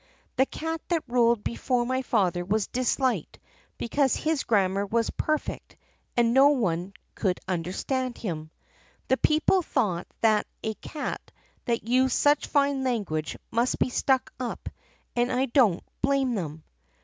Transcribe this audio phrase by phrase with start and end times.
[0.35, 3.37] The cat that ruled before my father was disliked
[3.77, 5.77] because his grammar was perfect
[6.17, 8.49] and no one could understand him.
[9.09, 11.29] The people thought that a cat
[11.65, 14.69] that used such fine language must be stuck up,
[15.15, 16.63] and I don't blame them.